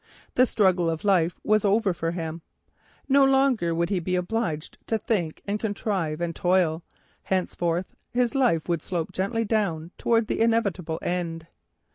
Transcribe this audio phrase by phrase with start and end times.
[0.33, 2.41] The struggle of life was over for him.
[3.07, 6.81] No longer would he be obliged to think, and contrive, and toil;
[7.25, 11.45] henceforth his days would slope gently down towards the inevitable end.